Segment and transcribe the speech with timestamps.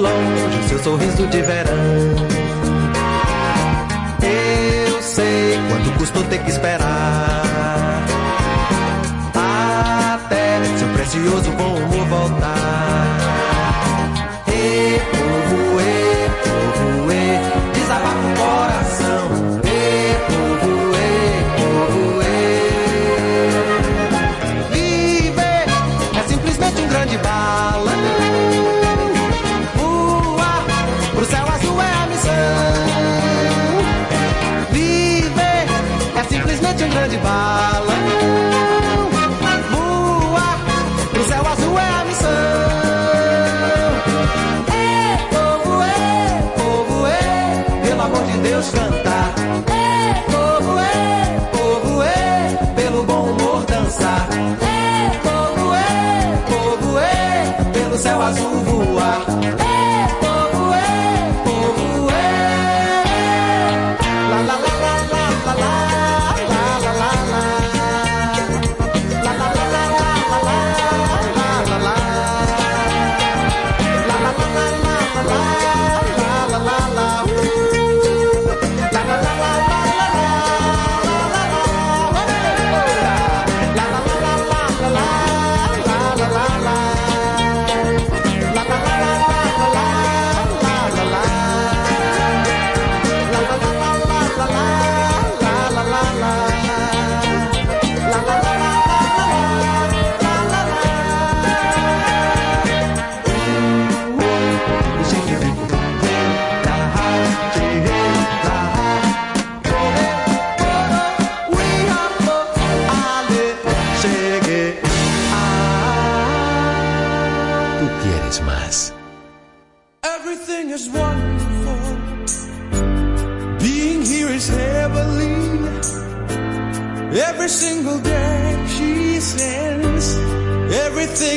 [0.00, 1.76] longe do seu sorriso de verão.
[4.86, 7.19] Eu sei quanto custou ter que esperar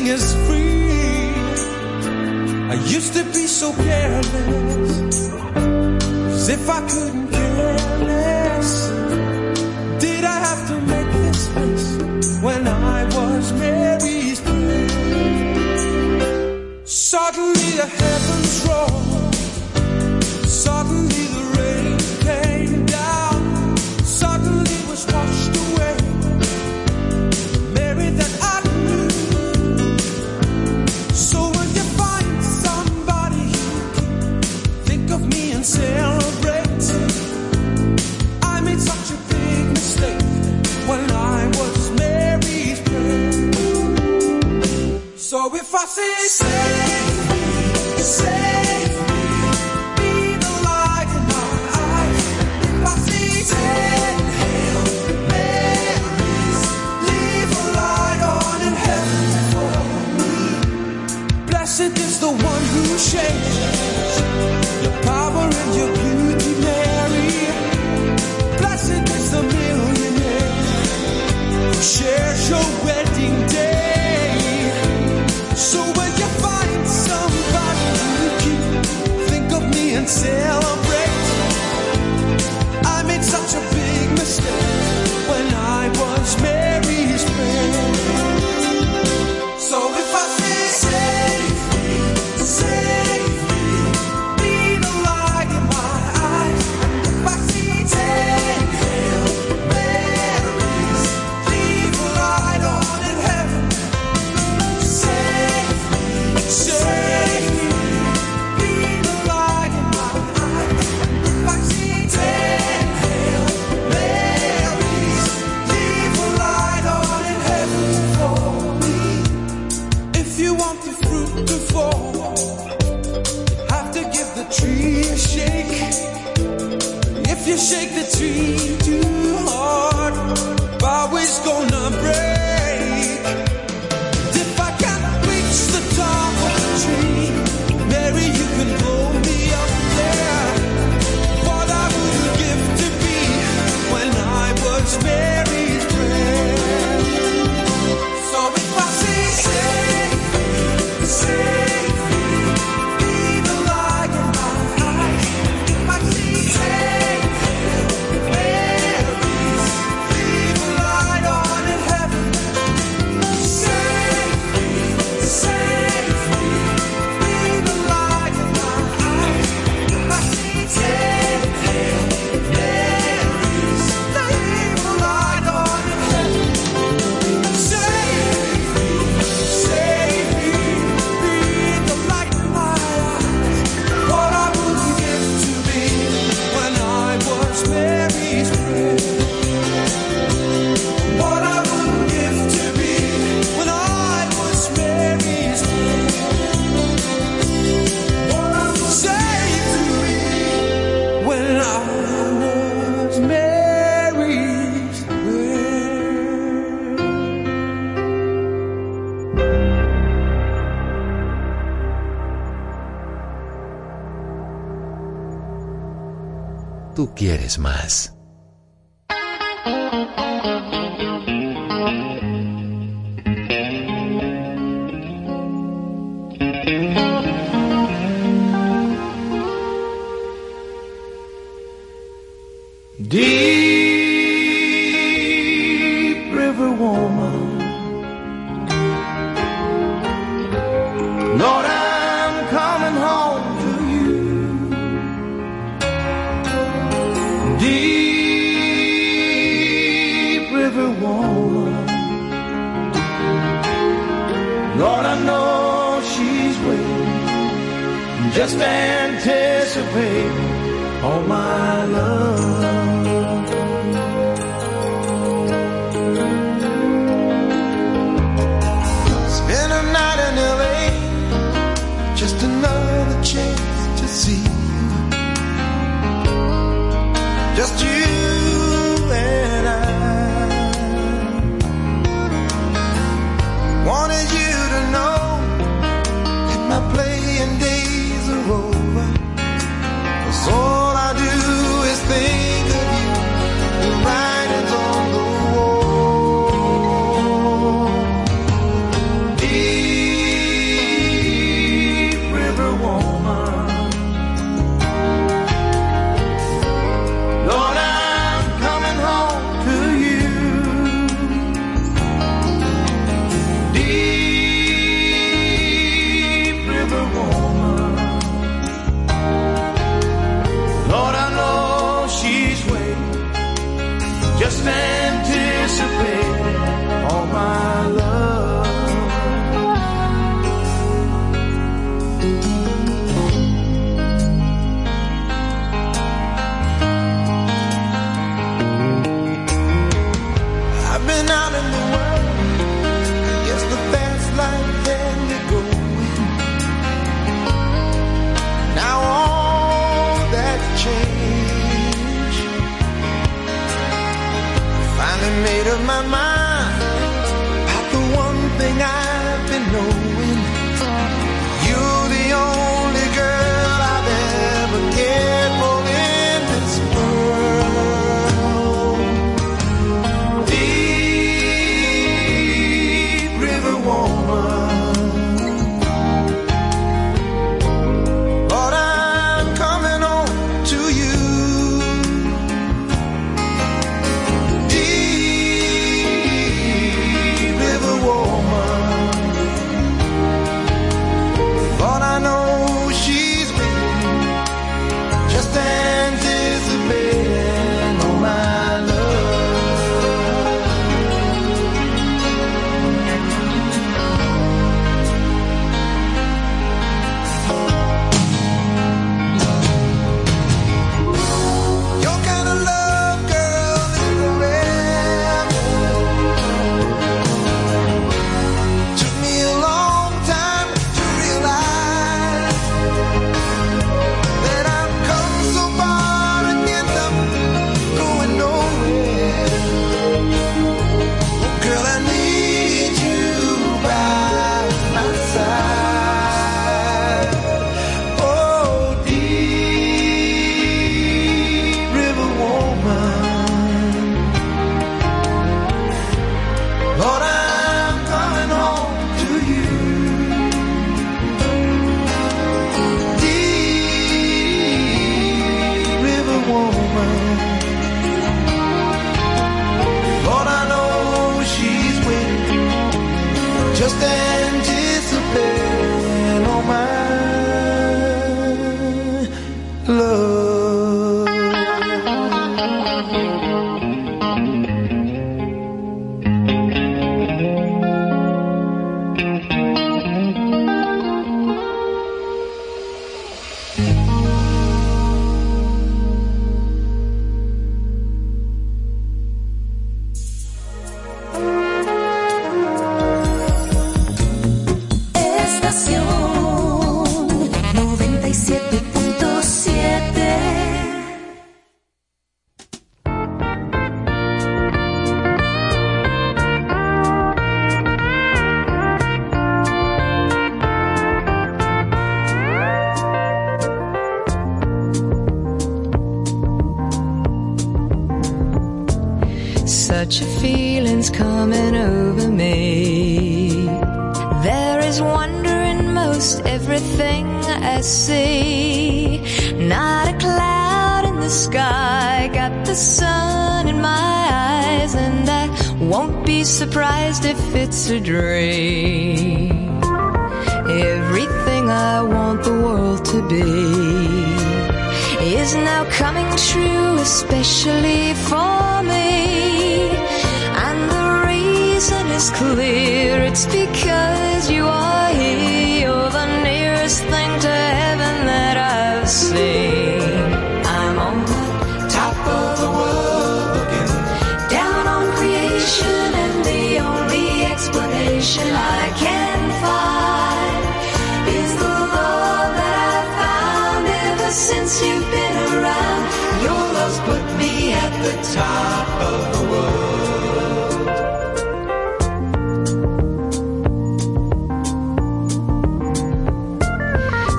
[0.04, 0.74] everything is free.
[2.70, 5.30] I used to be so careless,
[6.34, 7.43] as if I couldn't.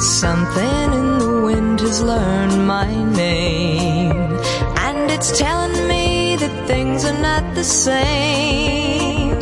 [0.00, 4.12] Something in the wind has learned my name,
[4.86, 9.32] and it's telling me that things are not the same.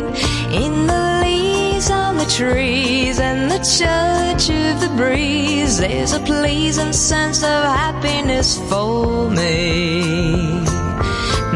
[0.51, 6.91] In the leaves on the trees and the touch of the breeze, there's a pleasing
[6.91, 10.62] sense of happiness for me.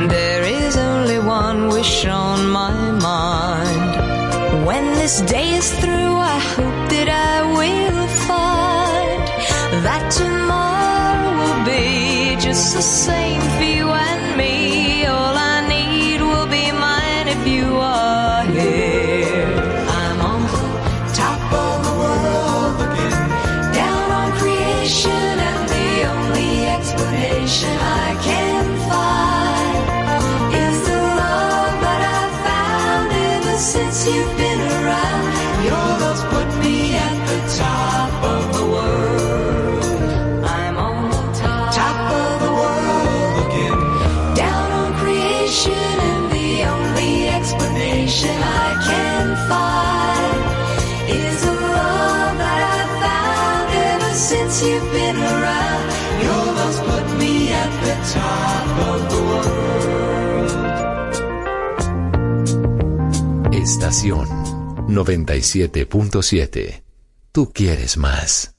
[0.09, 4.65] There is only one wish on my mind.
[4.65, 9.23] When this day is through, I hope that I will find
[9.85, 13.56] that tomorrow will be just the same.
[34.07, 34.46] you've been
[63.97, 64.27] Estación
[64.89, 66.83] 97.7.
[67.31, 68.56] Tú quieres más.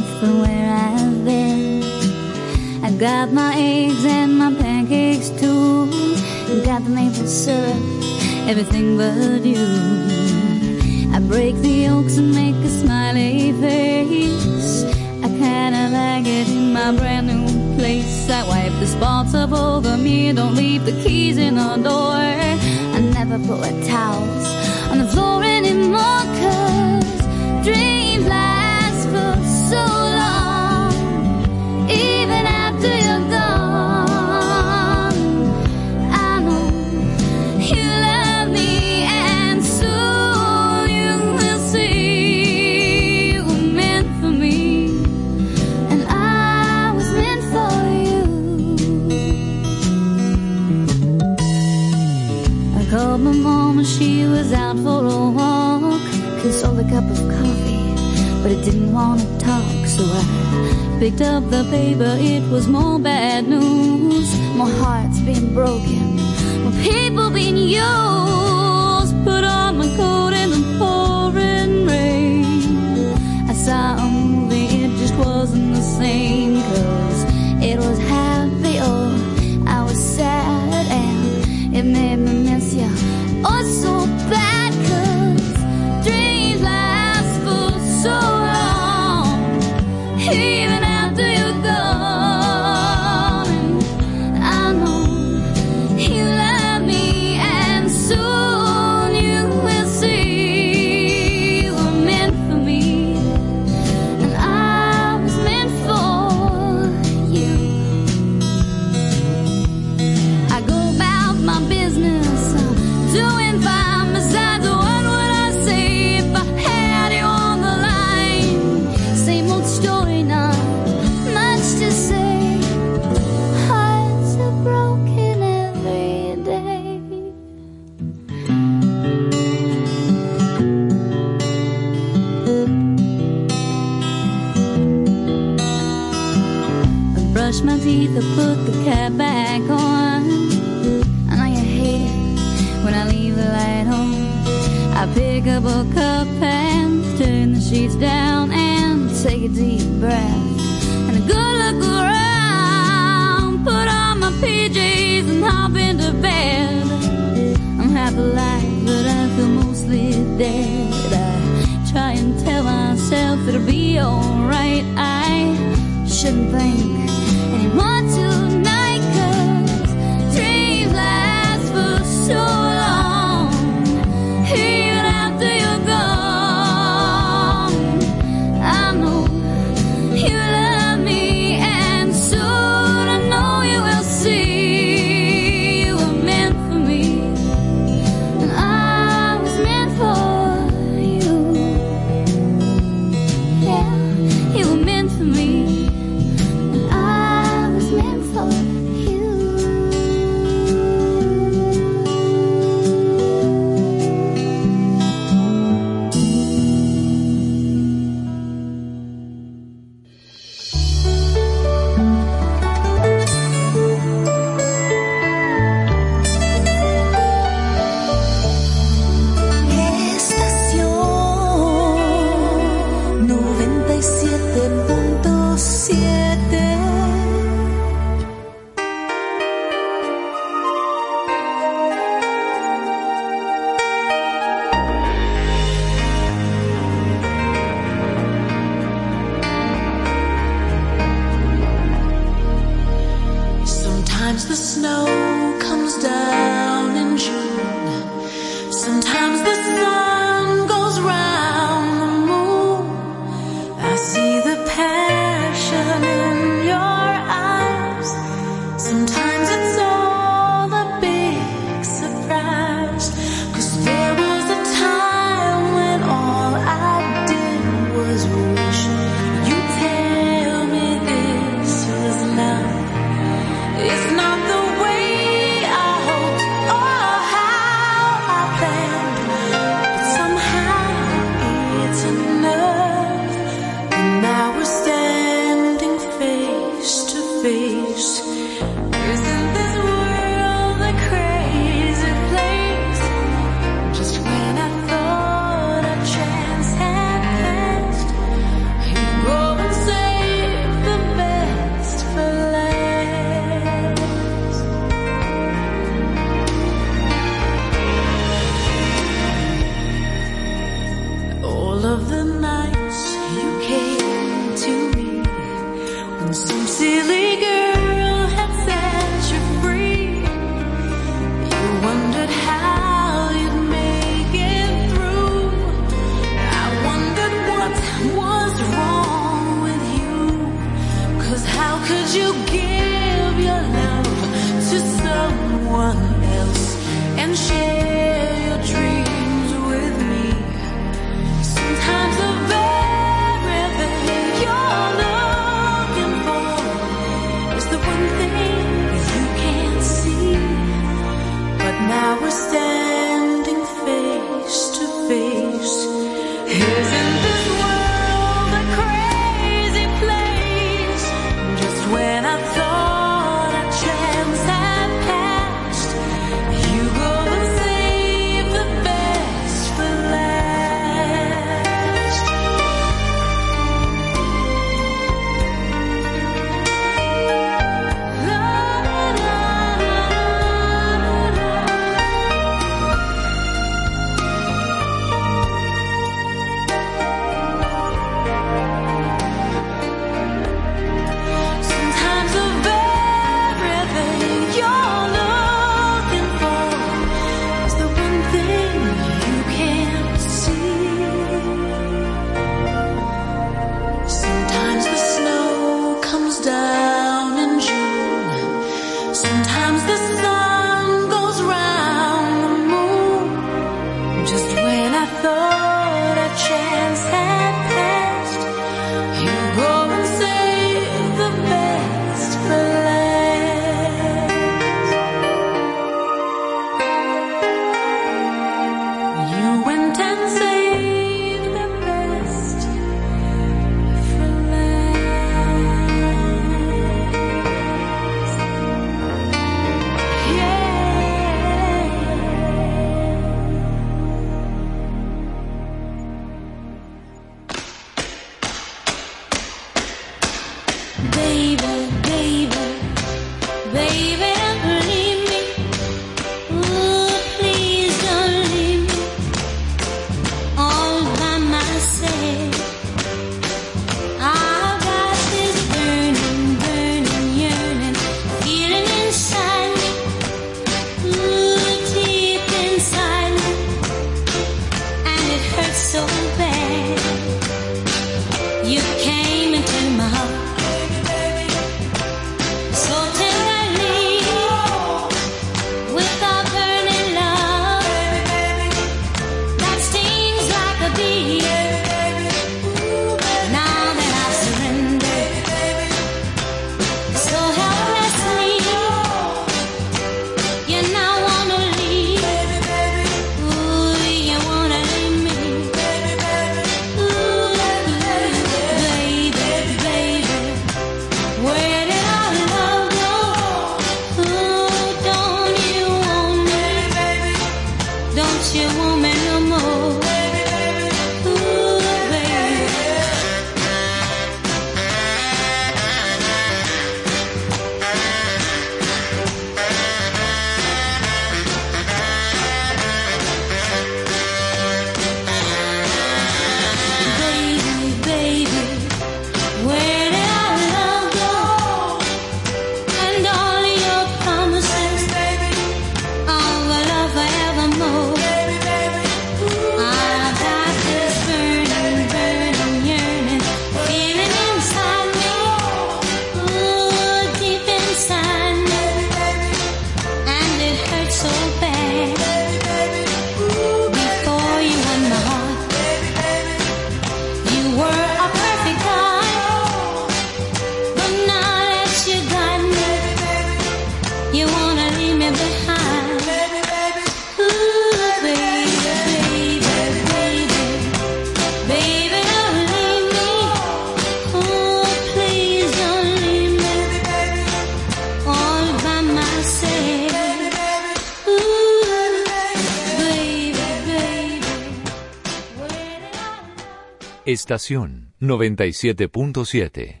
[597.51, 600.00] Estación 97.7.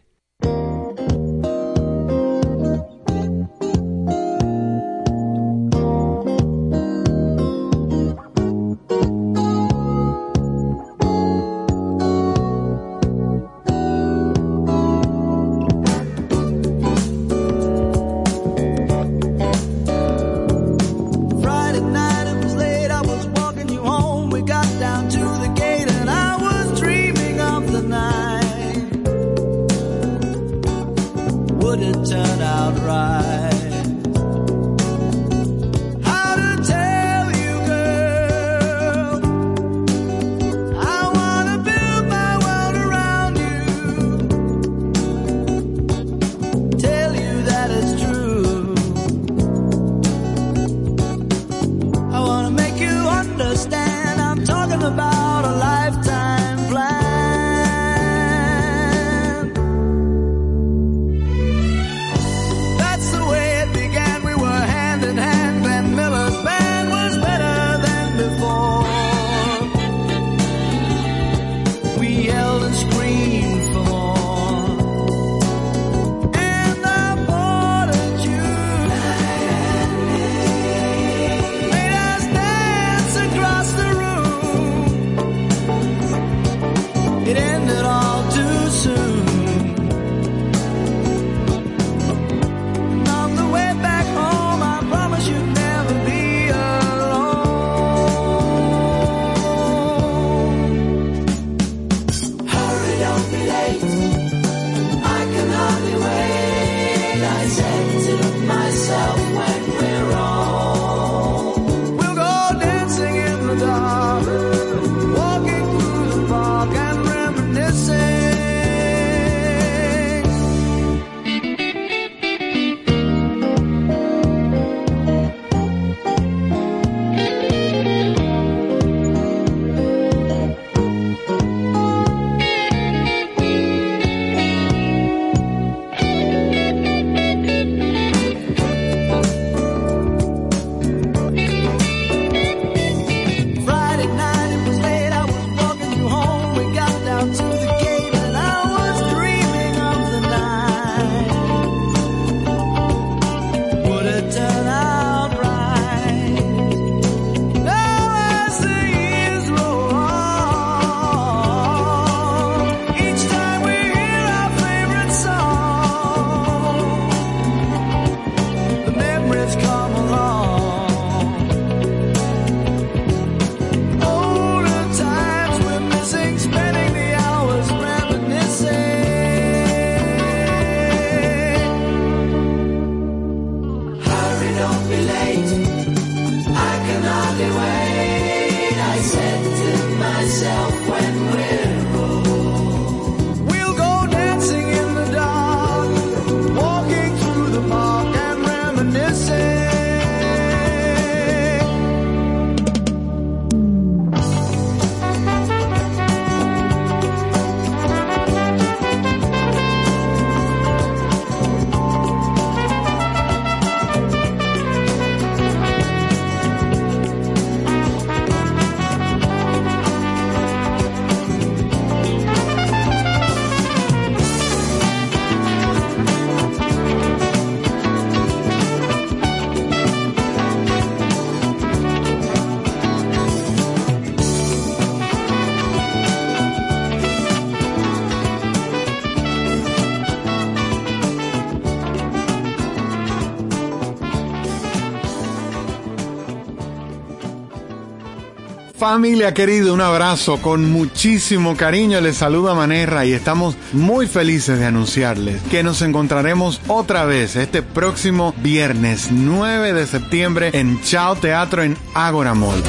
[248.91, 252.01] Familia querida, un abrazo con muchísimo cariño.
[252.01, 257.61] Les saluda Manerra y estamos muy felices de anunciarles que nos encontraremos otra vez este
[257.61, 262.61] próximo viernes 9 de septiembre en Chao Teatro en Ágora Mall.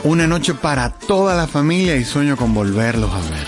[0.03, 3.47] Una noche para toda la familia y sueño con volverlos a ver.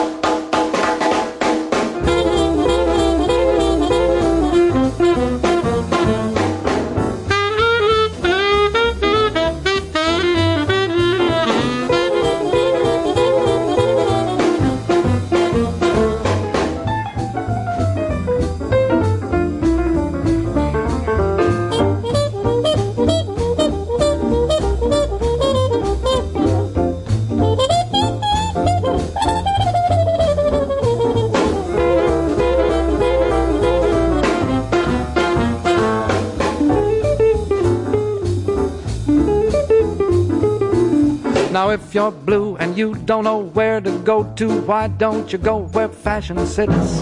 [41.91, 45.57] If you're blue and you don't know where to go to, why don't you go
[45.73, 47.01] where fashion sits?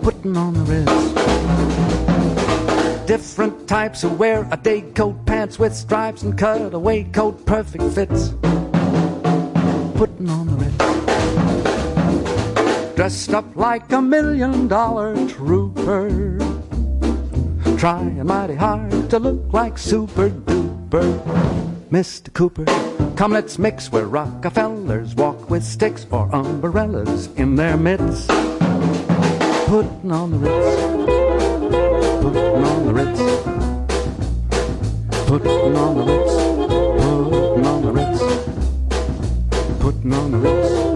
[0.00, 1.12] Putting on the Ritz.
[3.06, 8.30] Different types who wear a day coat, pants with stripes and cutaway coat, perfect fits.
[9.98, 10.78] Putting on the Ritz.
[12.96, 16.38] Dressed up like a million dollar trooper.
[17.76, 21.66] Trying mighty hard to look like super duper.
[21.90, 22.32] Mr.
[22.32, 22.64] Cooper,
[23.14, 28.28] come let's mix where Rockefellers walk with sticks or umbrellas in their midst.
[29.66, 30.76] Putting on the Ritz.
[32.22, 33.20] Putting on the Ritz.
[35.26, 36.32] Putting on the Ritz.
[37.02, 38.20] Putting on the Ritz.
[39.80, 40.95] Putting on the Ritz.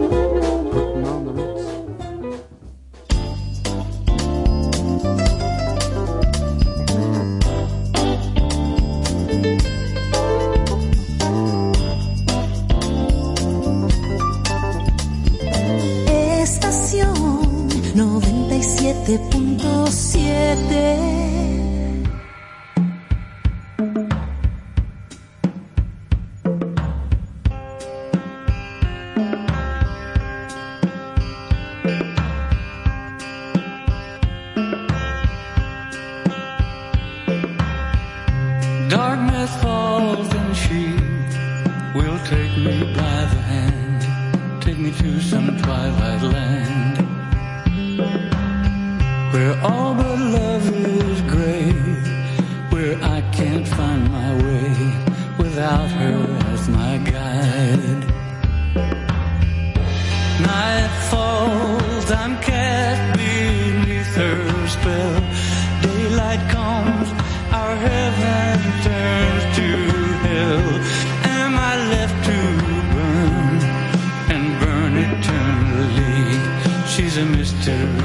[77.60, 77.99] To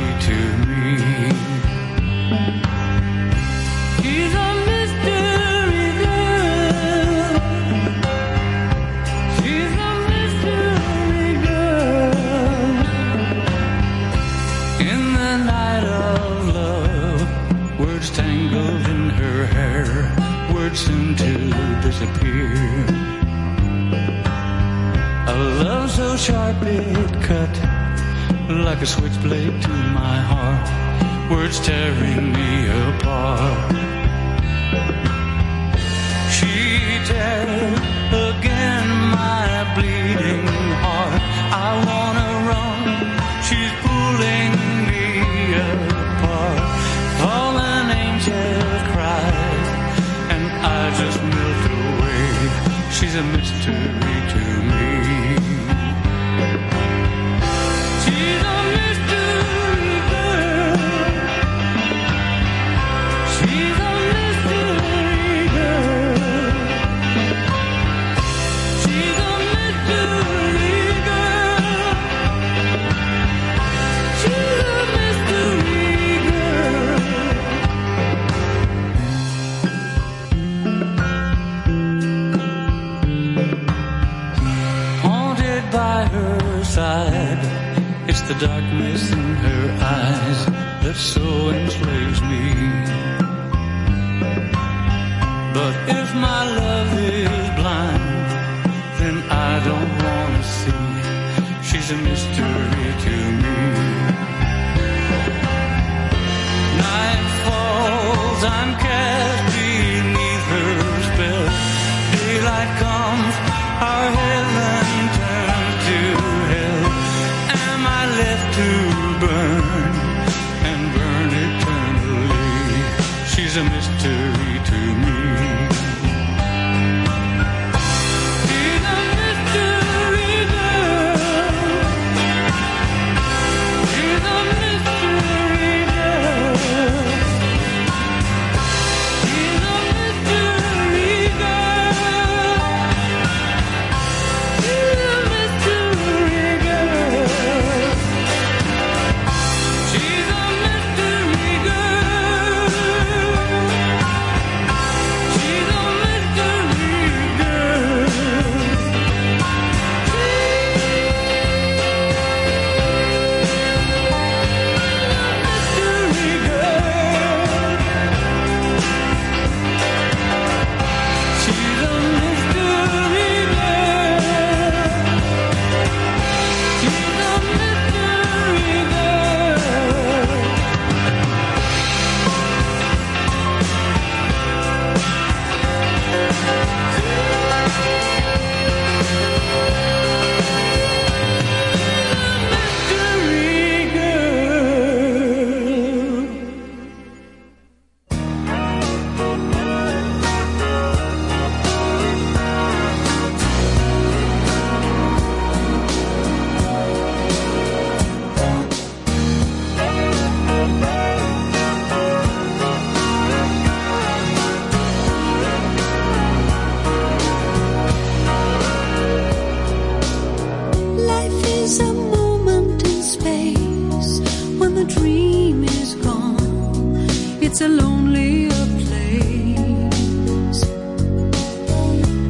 [228.16, 230.64] a place.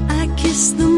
[0.10, 0.95] I kiss the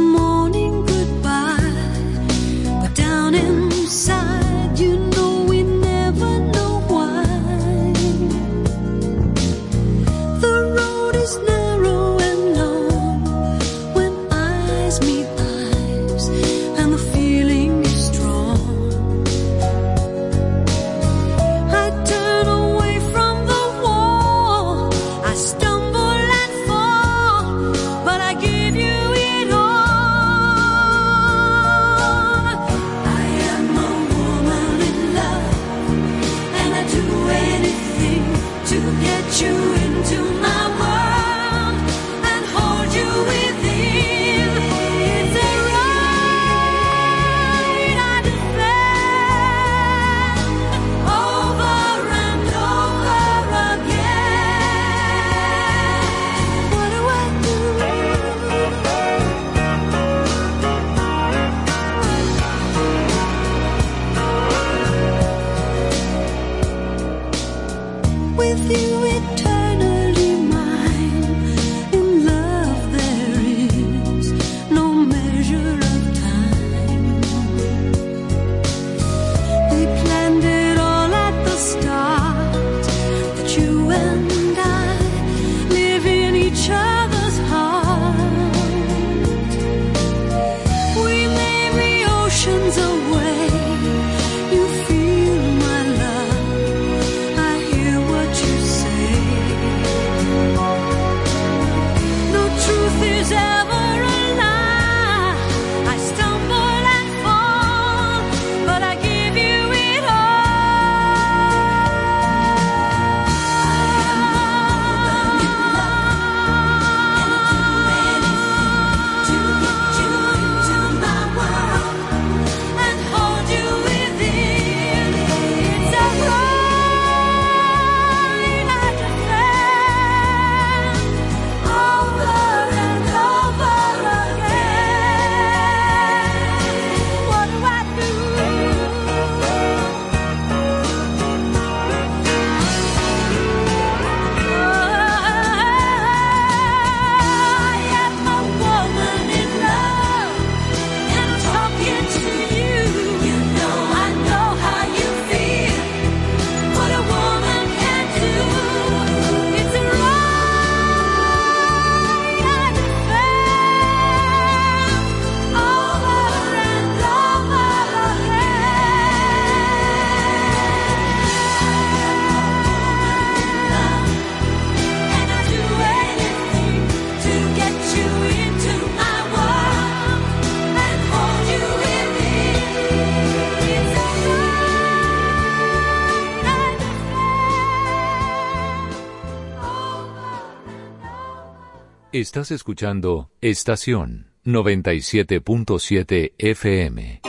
[192.27, 197.26] Estás escuchando Estación 97.7 FM.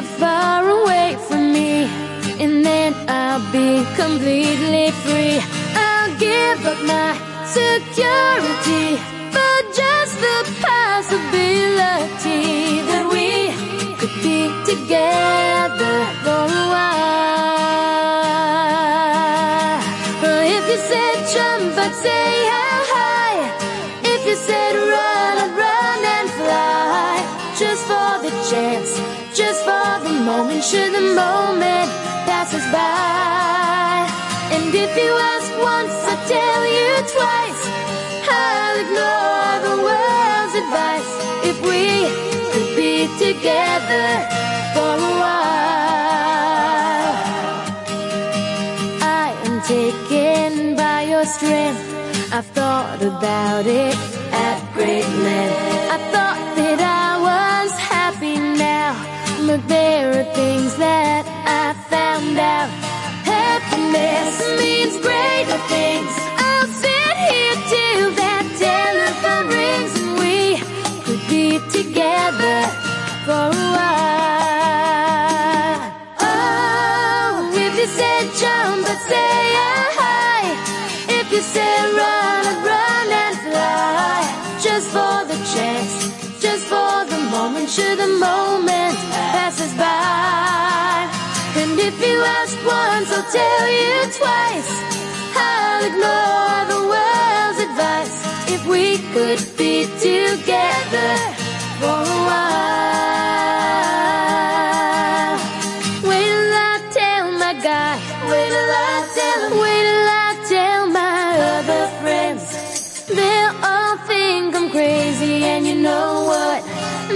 [0.00, 1.88] Push far away from me,
[2.40, 5.40] and then I'll be completely free.
[5.74, 7.14] I'll give up my
[7.46, 8.96] security
[9.34, 12.42] for just the possibility
[12.90, 13.28] that we
[13.98, 14.40] could be
[14.70, 16.98] together for a while.
[20.28, 23.40] Or if you said jump, I'd say how high.
[24.04, 27.12] If you said run, I'd run and fly.
[27.58, 28.90] Just for the chance,
[29.36, 29.77] just for
[30.28, 31.88] moment, should the moment
[32.28, 34.04] pass us by.
[34.54, 37.62] And if you ask once, I'll tell you twice.
[38.44, 41.10] I'll ignore the world's advice
[41.50, 41.84] if we
[42.52, 42.94] could be
[43.26, 44.08] together
[44.74, 45.48] for a while.
[49.22, 51.84] I am taken by your strength.
[52.36, 53.96] I've thought about it
[54.46, 55.60] at great length.
[55.94, 56.97] I thought that I
[59.48, 62.68] but there are things that I found out.
[63.24, 66.12] Happiness means greater things.
[66.36, 70.60] I'll sit here till that telephone rings and we
[71.04, 72.60] could be together
[73.24, 73.96] for a while.
[76.20, 79.32] Oh, if you said jump, I'd say
[79.96, 80.52] high.
[81.08, 84.28] If you said run, I'd run and fly.
[84.60, 85.92] Just for the chance,
[86.36, 89.07] just for the moment, should the moment
[91.88, 94.70] if you ask once, I'll tell you twice.
[95.34, 98.14] I'll ignore the world's advice
[98.54, 98.84] if we
[99.14, 101.12] could be together
[101.80, 102.68] for a while.
[106.08, 107.94] Wait till I tell my guy.
[108.30, 109.52] Wait till I tell him.
[109.64, 111.24] Wait till I tell my
[111.56, 112.44] other friends.
[113.18, 116.60] They'll all think I'm crazy, and you know what?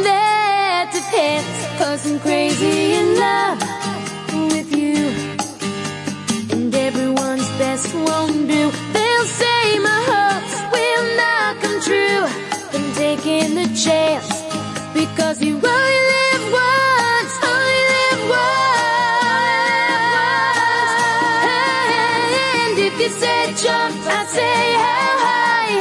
[0.09, 3.62] That depends, cause I'm crazy in love
[7.83, 8.71] best won't do.
[8.93, 12.25] They'll say my hopes will not come true.
[12.75, 14.29] I'm taking the chance
[14.95, 18.63] because you only live once, only live once.
[22.63, 25.75] And if you said jump, I say how high.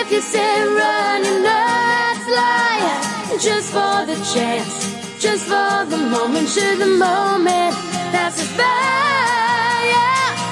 [0.00, 1.64] If you said run, you know
[2.04, 3.38] I'd fly.
[3.38, 4.74] Just for the chance,
[5.20, 7.74] just for the moment, should the moment
[8.12, 9.77] pass us by.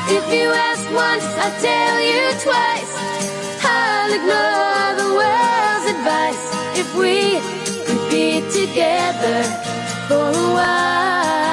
[0.09, 2.93] If you ask once, I'll tell you twice.
[3.65, 6.45] I'll ignore the world's advice
[6.79, 7.41] if we
[7.87, 9.43] could be together
[10.07, 11.46] for a while.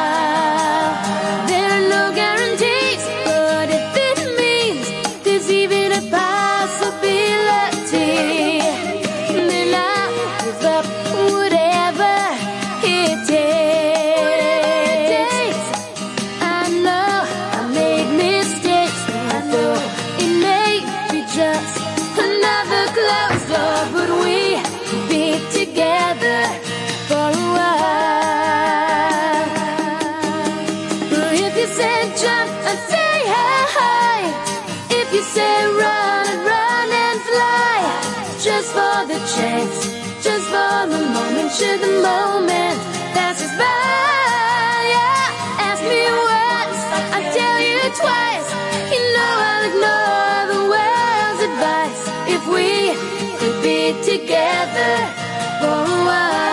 [42.03, 42.79] Moment
[43.15, 43.63] pass us by.
[44.93, 46.03] Yeah, ask me
[46.37, 46.79] once,
[47.15, 48.47] I'll tell you twice.
[48.91, 52.01] You know I'll ignore the world's advice
[52.35, 52.69] if we
[53.39, 54.93] could be together
[55.59, 56.52] for a while.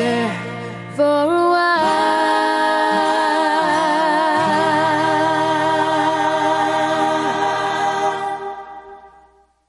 [0.00, 0.32] Together
[0.96, 1.90] for a while?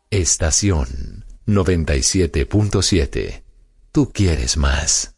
[0.09, 3.43] Estación 97.7.
[3.91, 5.15] Tú quieres más.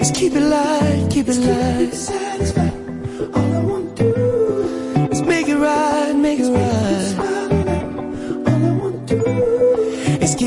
[0.00, 2.35] is keep it light, keep it light.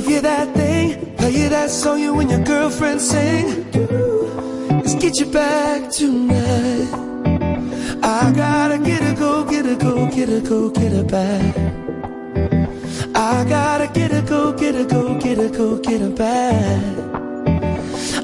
[0.02, 3.48] Give you that thing, play you that song you and your girlfriend sing.
[4.86, 6.88] Is get you back tonight.
[8.02, 11.56] I gotta get her, go, get her, go, get her, go, get her back.
[13.14, 16.84] I gotta get her, go, get her, go, get her, go, get her back.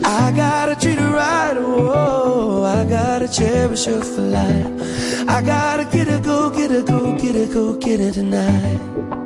[0.05, 5.27] I gotta treat her right, oh, I gotta cherish her for life.
[5.27, 9.24] I gotta get her, go get her, go get her, go get her tonight.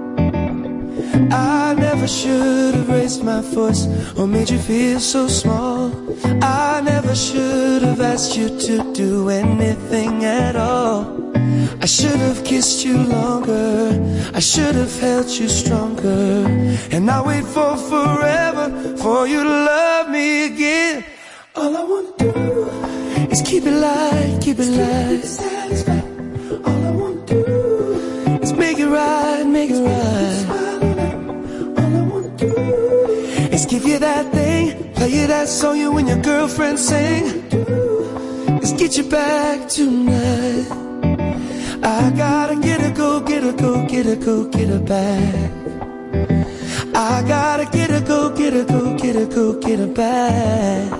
[1.32, 3.88] I never should have raised my voice
[4.18, 5.92] or made you feel so small.
[6.42, 11.20] I never should have asked you to do anything at all.
[11.82, 14.00] I should have kissed you longer.
[14.34, 16.46] I should have held you stronger.
[16.92, 21.06] And I wait for forever for you to love me again.
[21.56, 25.26] All I wanna do is keep it light, keep it light.
[26.66, 30.29] All I wanna do is make it right, make it right.
[33.60, 37.24] Is give you that thing, play you that song you and your girlfriend sing.
[38.64, 40.68] Is get you back tonight.
[41.84, 45.52] I gotta get her, go get her, go get her, go get her back.
[46.96, 50.94] I gotta get her, go get her, go get her, go get her back.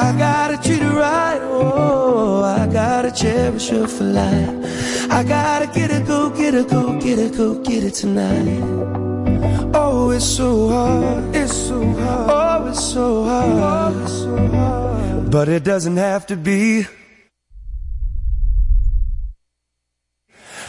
[0.00, 5.10] I gotta treat her right, oh, I gotta cherish her for life.
[5.10, 9.09] I gotta get her, go get her, go get her, go get her tonight.
[10.10, 15.30] Oh, it's so hard, it's so hard, oh, it's so hard, oh, it's so hard.
[15.30, 16.84] But it doesn't have to be.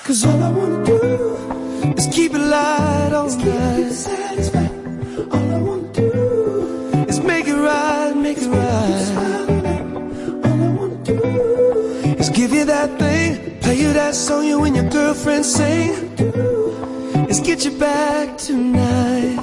[0.03, 3.97] Cause all I wanna do is keep it light all night.
[5.33, 9.07] All I wanna do is make it right, make it right.
[10.45, 11.19] All I wanna do
[12.19, 16.50] is give you that thing, play you that song you and your girlfriend sing.
[17.31, 19.39] Is get you back tonight.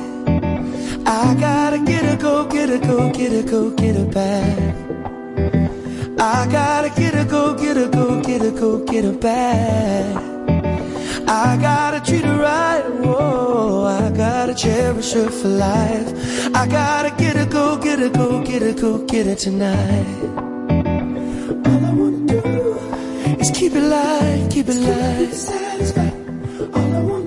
[1.07, 4.75] I gotta get her, go get her, go get her, go get her back.
[6.21, 10.17] I gotta get her, go get her, go get her, go get her back.
[11.27, 16.09] I gotta treat her right, whoa, I gotta cherish her for life.
[16.55, 20.19] I gotta get her, go get her, go get her, go get her tonight.
[21.67, 22.43] All I wanna do
[23.41, 25.33] is keep it light, keep it light.
[25.33, 26.13] Satisfied.
[26.75, 27.18] All I wanna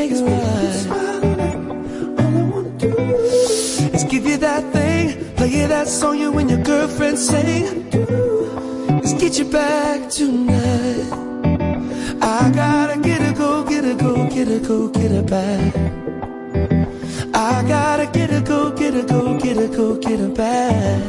[0.00, 0.86] make it right.
[2.20, 2.92] All I wanna do
[3.96, 7.64] is give you that thing, play you that song you and your girlfriend sing.
[9.04, 11.06] Is get you back tonight.
[12.22, 15.72] I gotta get her, go get her, go get her, go get her back.
[17.34, 21.02] I gotta get her, go get her, go get her, go get her back.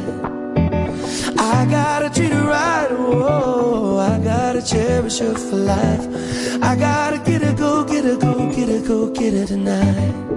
[1.56, 6.06] I gotta treat her right, whoa, I gotta cherish her for life.
[6.62, 7.31] I gotta
[9.22, 10.31] get her tonight.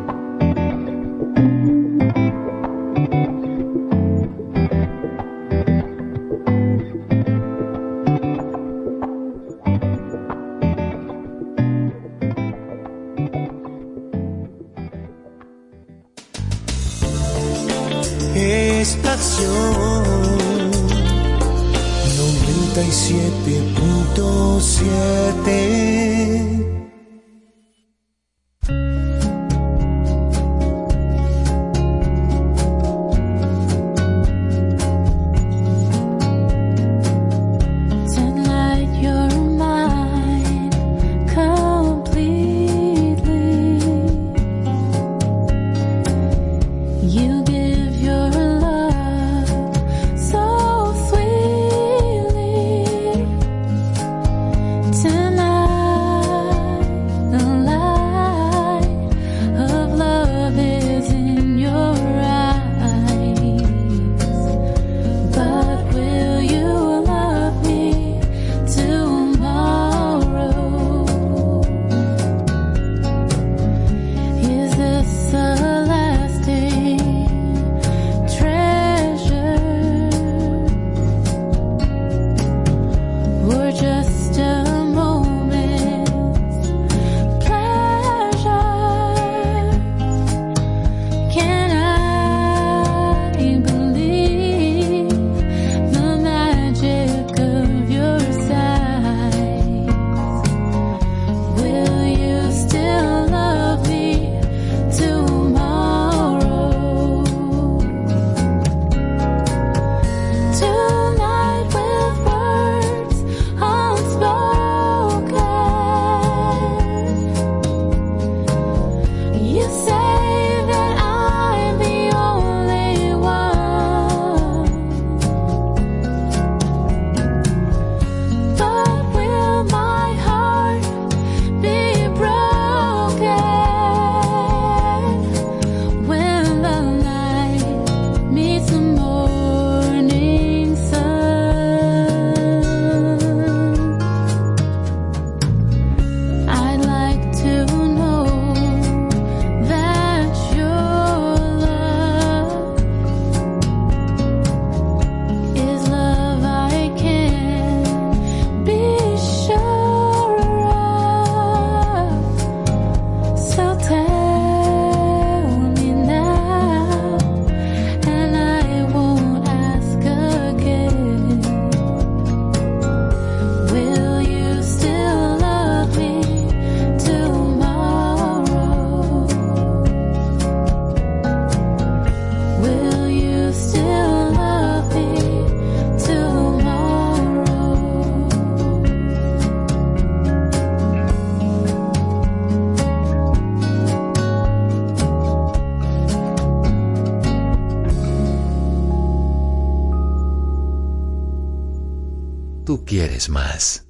[203.07, 203.84] Quieres más.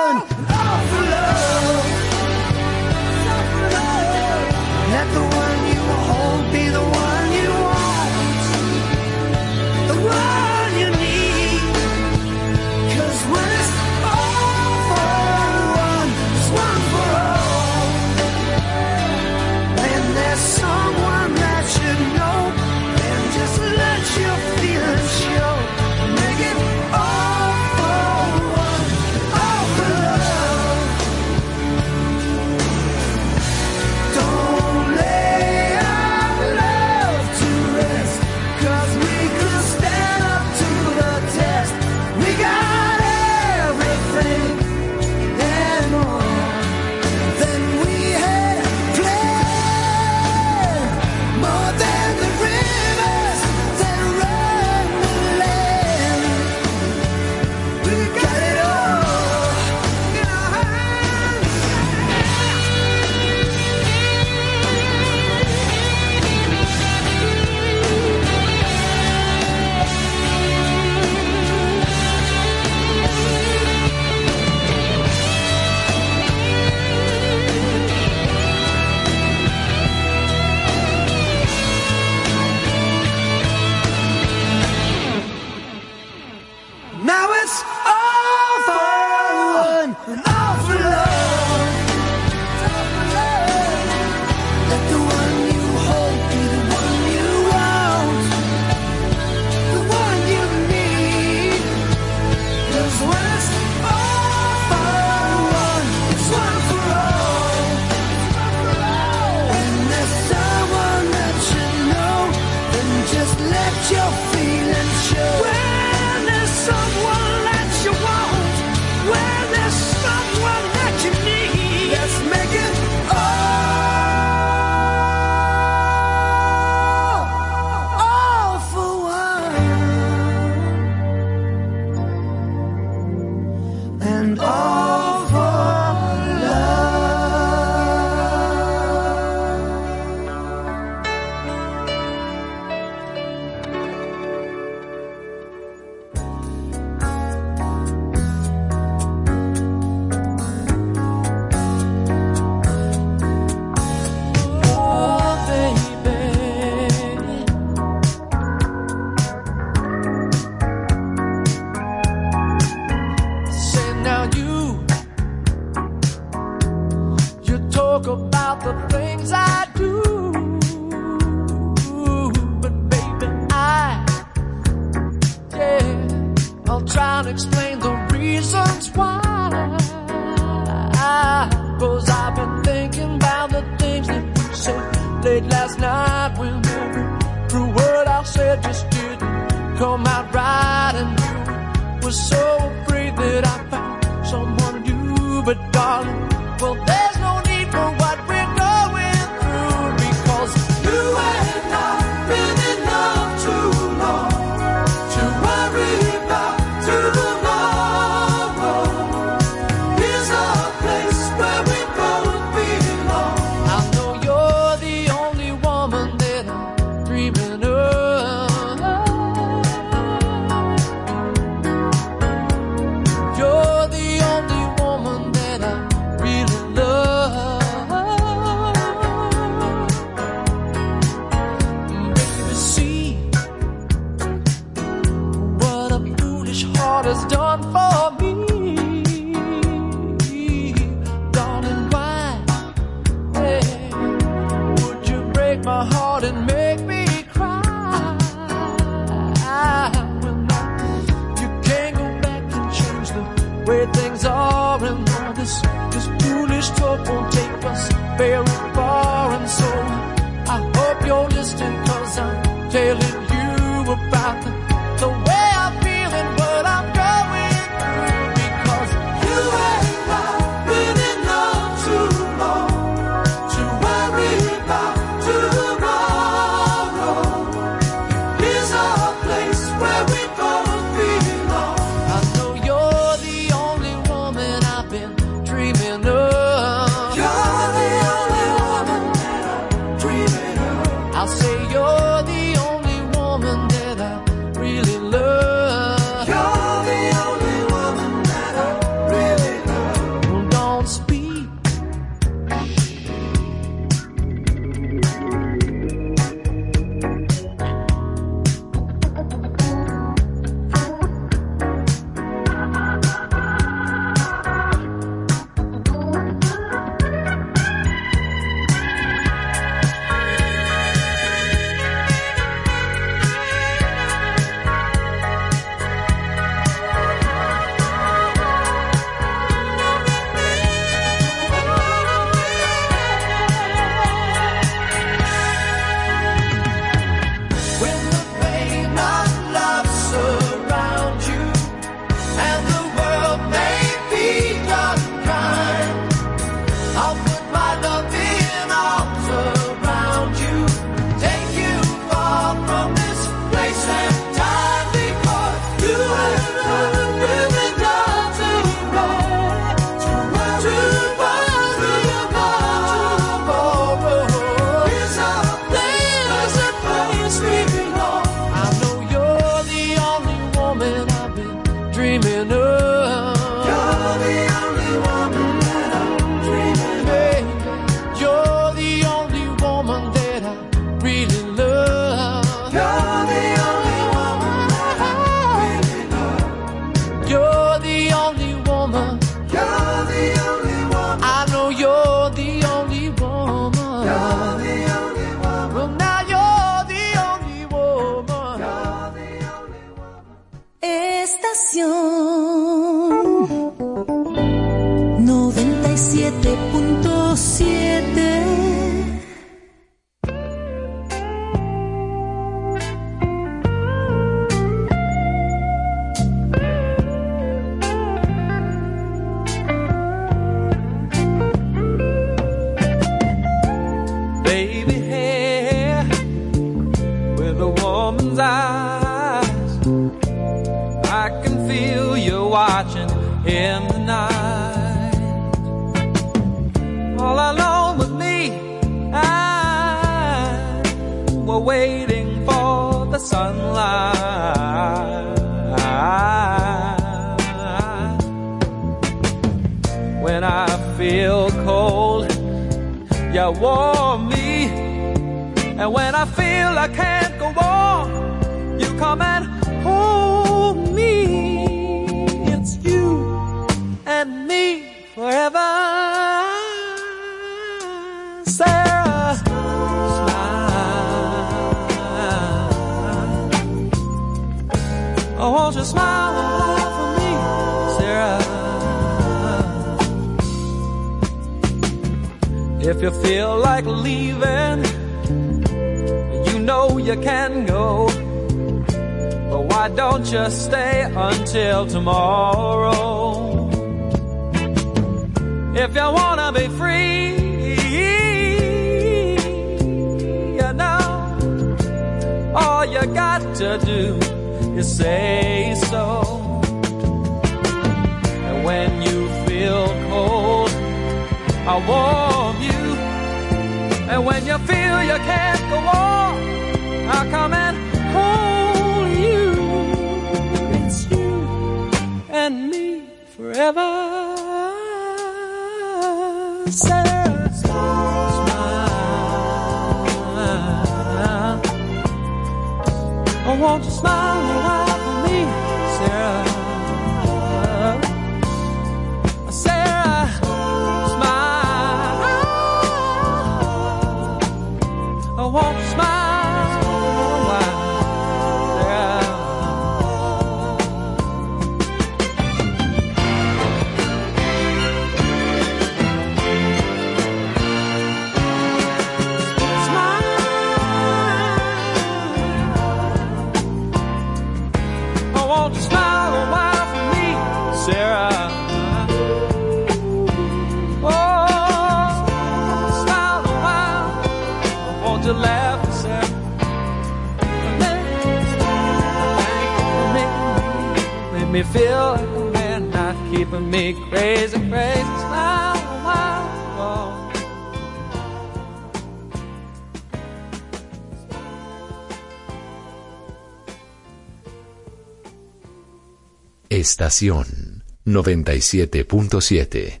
[597.06, 600.00] Generación 97.7.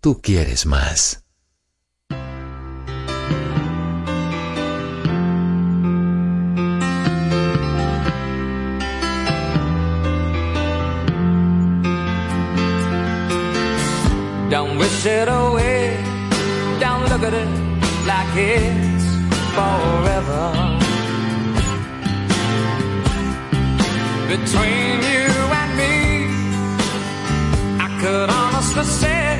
[0.00, 1.22] Tú quieres más.
[14.48, 15.98] Don't wish it away.
[16.80, 17.48] Don't look at it
[18.06, 19.04] like it's
[19.54, 20.52] forever.
[24.28, 25.15] Between you
[28.06, 29.36] could honestly say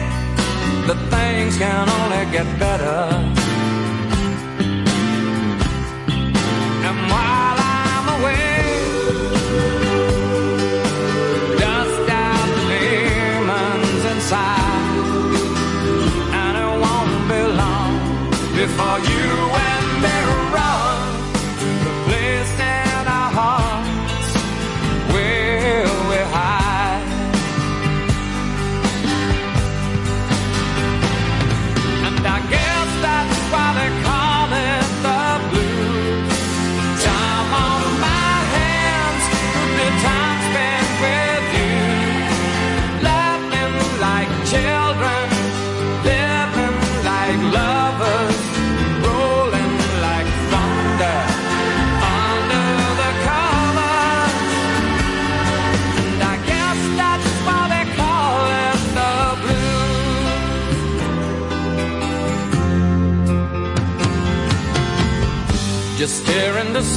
[0.88, 3.36] that things can only get better.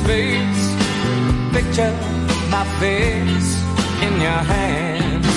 [0.10, 0.66] face.
[1.56, 1.94] Picture
[2.56, 3.52] my face
[4.06, 5.30] in your hands.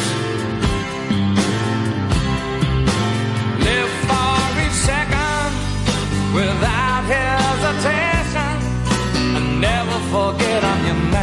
[3.66, 5.50] Live for each second
[6.38, 8.54] without hesitation.
[9.36, 11.21] And never forget I'm your man.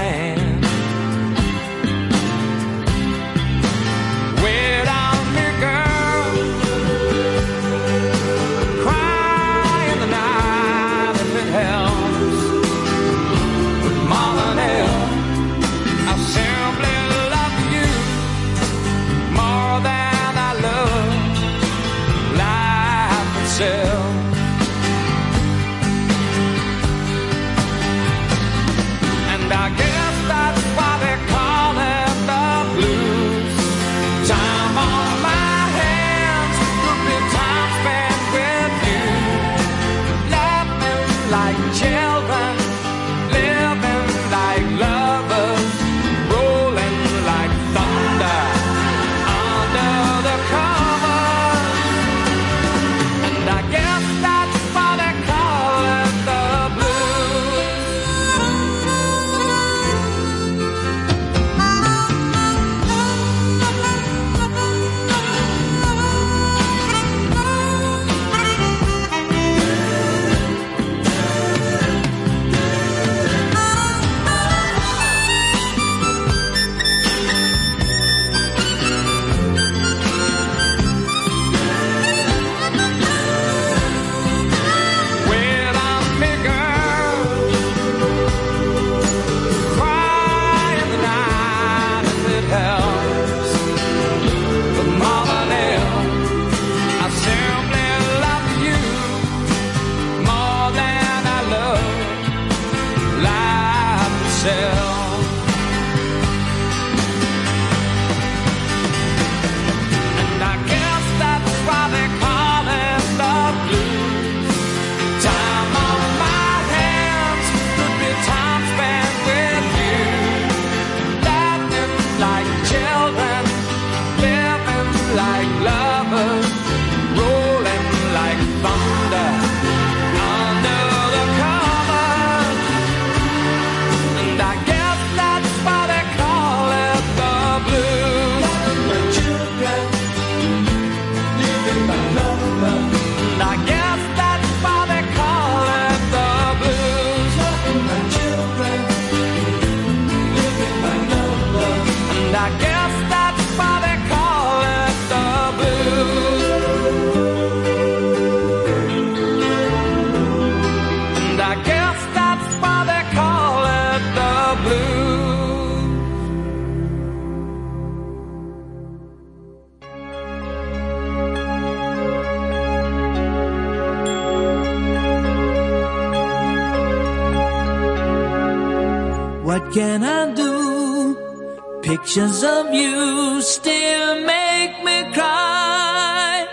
[182.19, 186.45] 'Cause of you still make me cry.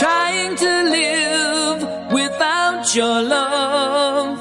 [0.00, 1.78] Trying to live
[2.18, 4.36] without your love,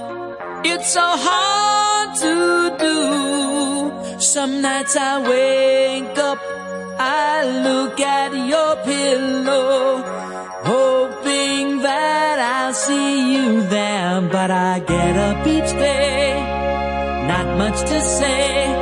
[0.71, 2.35] it's so hard to
[2.87, 2.99] do.
[4.33, 6.39] Some nights I wake up,
[6.99, 10.03] I look at your pillow,
[10.73, 16.06] hoping that I'll see you there, but I get up each day
[17.83, 18.76] to say.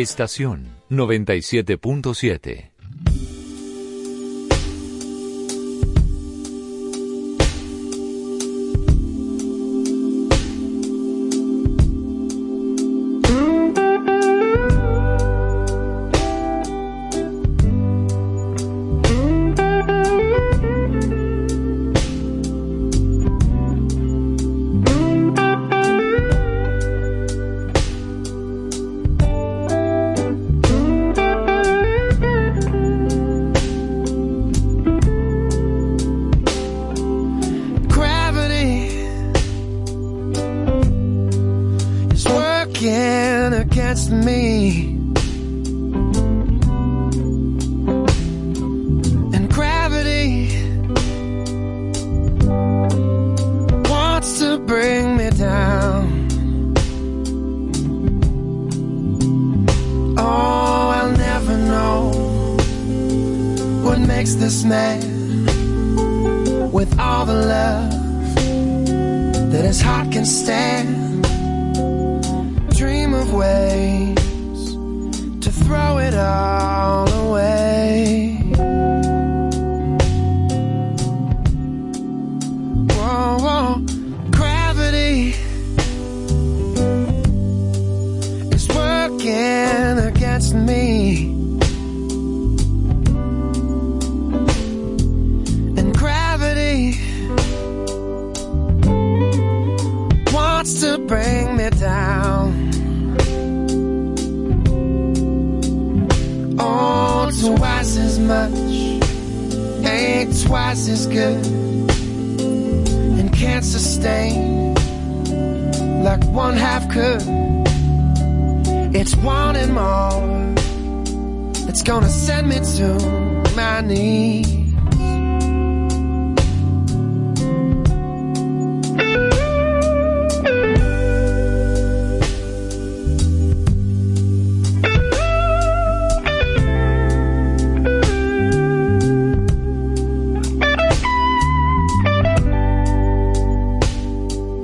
[0.00, 2.67] Estación 97.7.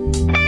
[0.06, 0.43] Oh,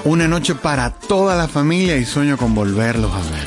[0.04, 3.46] Una noche para toda la familia y sueño con volverlos a ver.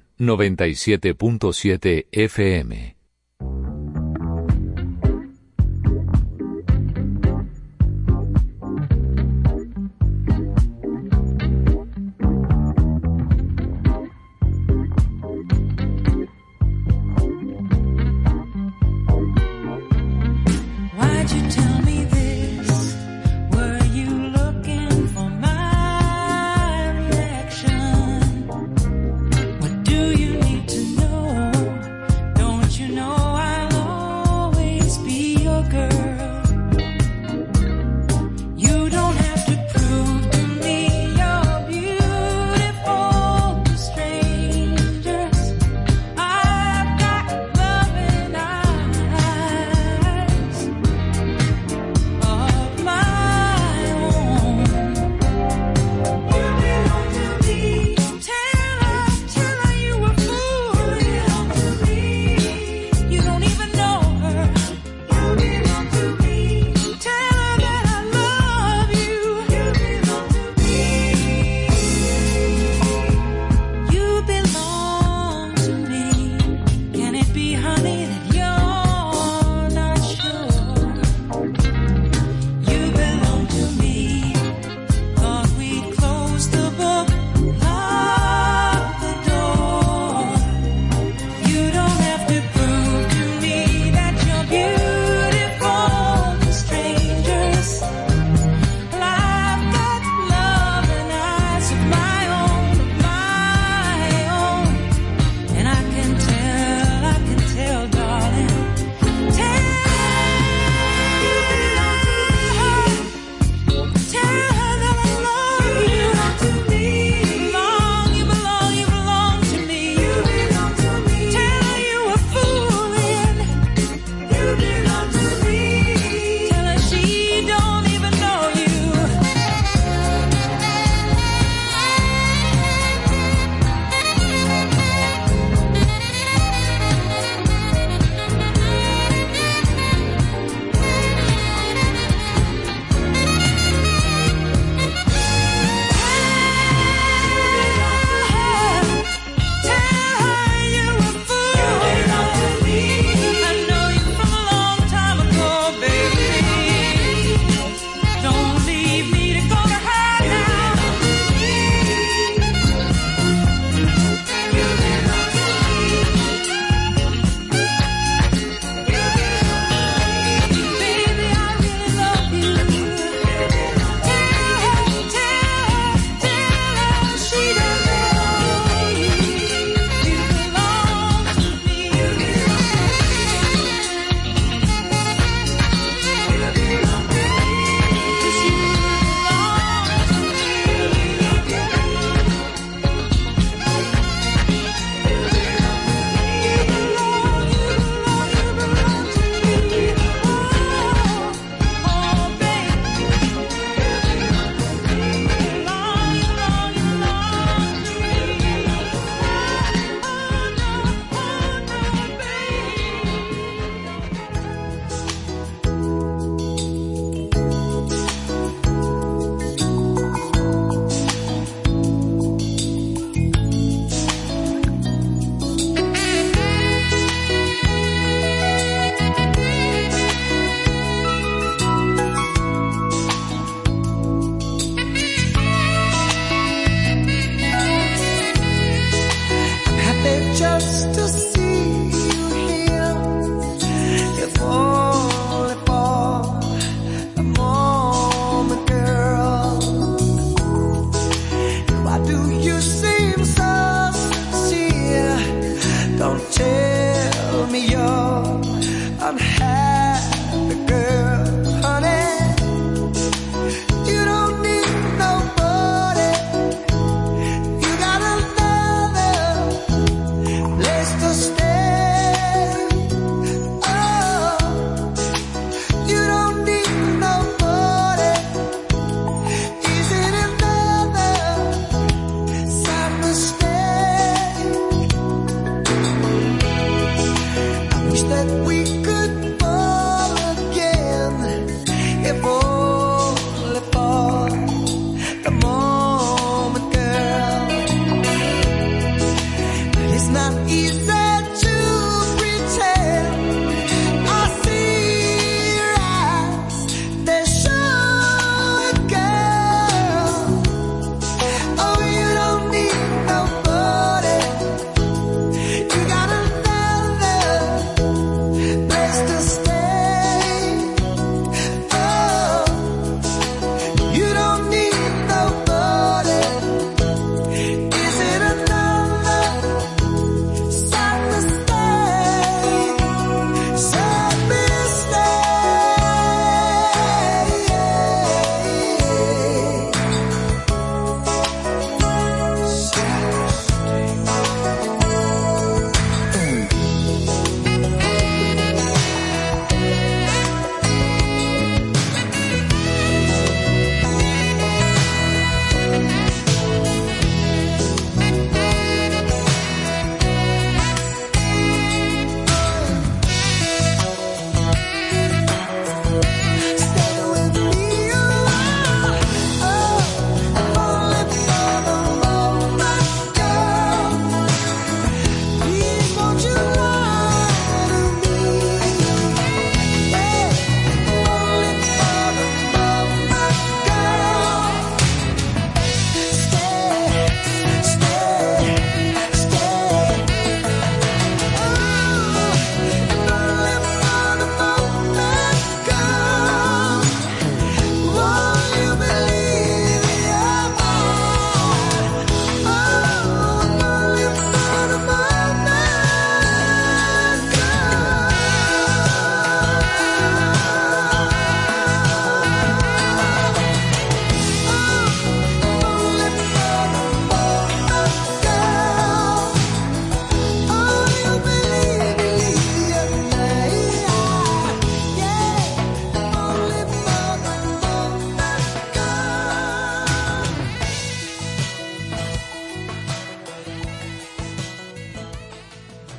[0.21, 3.00] 97.7 FM.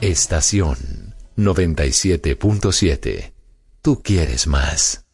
[0.02, 3.32] Estación 97.7.
[3.82, 5.06] Tú quieres más.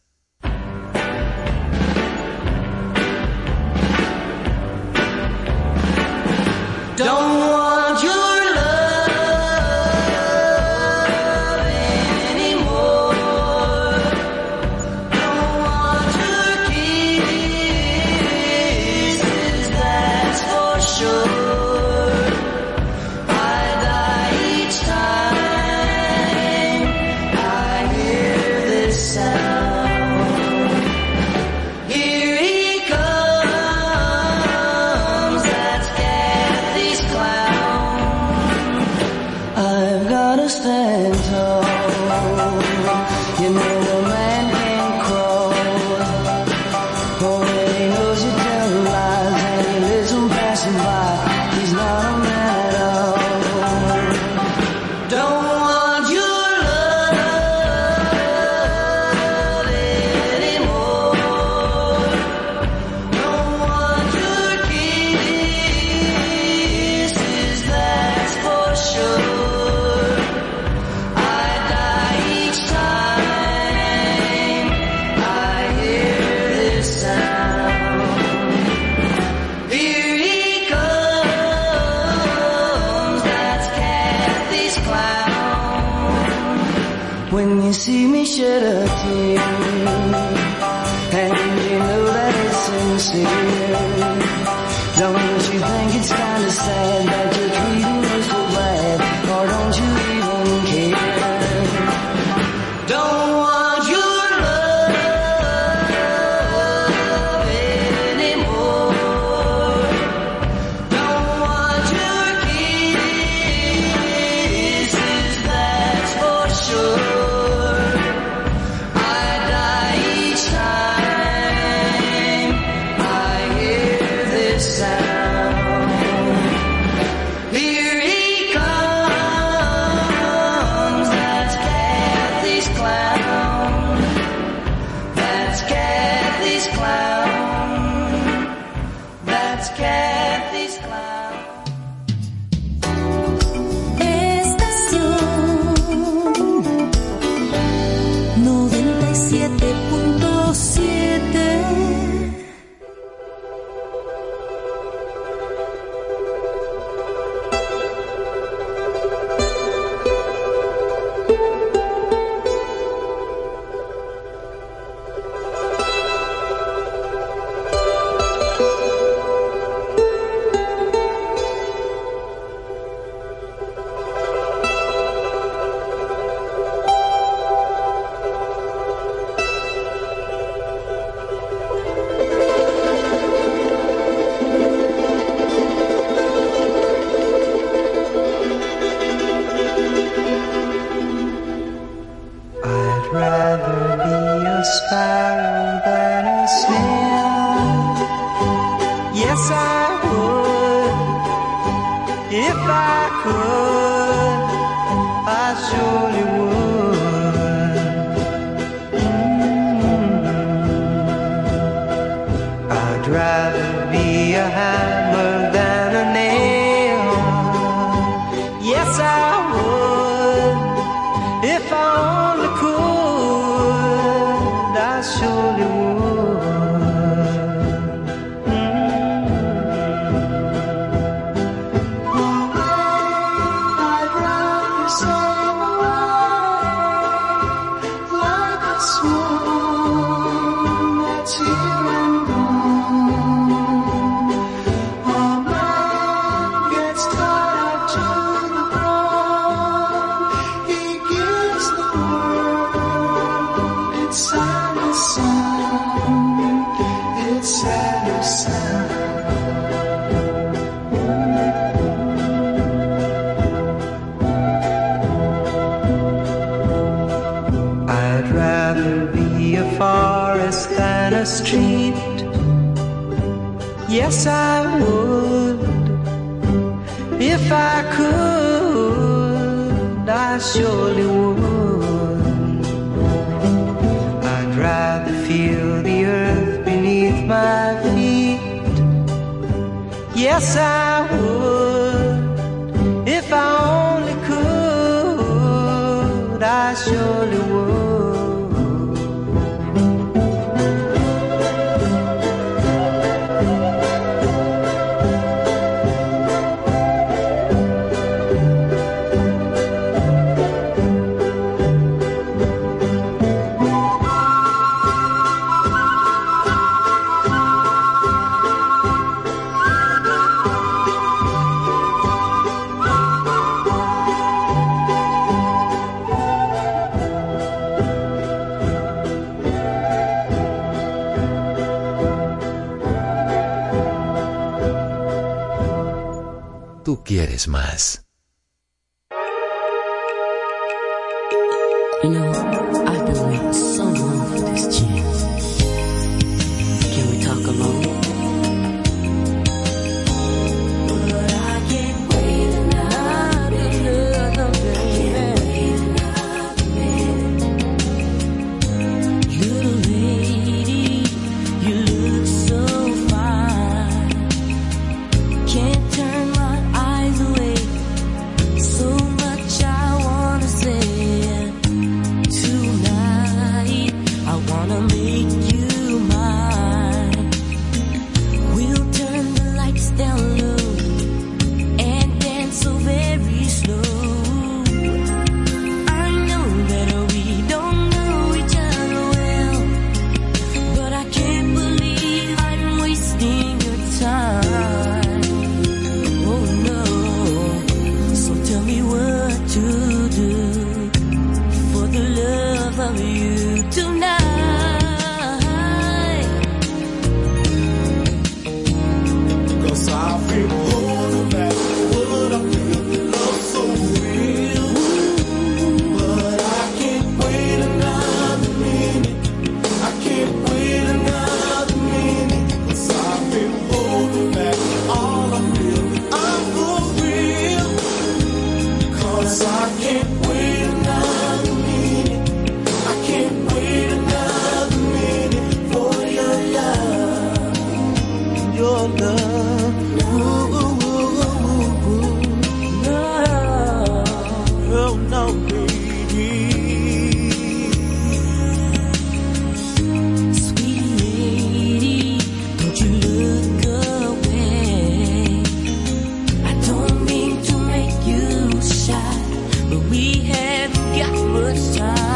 [459.69, 462.08] But we haven't got much time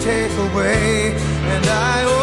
[0.00, 1.12] take away,
[1.52, 2.19] and I.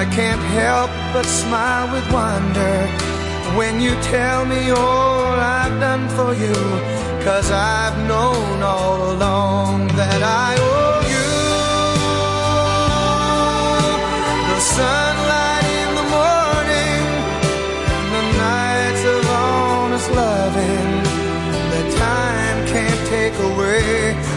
[0.00, 2.74] I can't help but smile with wonder
[3.58, 6.56] when you tell me all I've done for you.
[7.22, 11.30] Cause I've known all along that I owe you
[14.48, 17.04] the sunlight in the morning,
[18.16, 20.92] the nights of honest loving
[21.72, 24.29] that time can't take away.